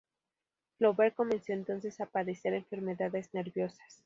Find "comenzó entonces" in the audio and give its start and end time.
1.15-2.01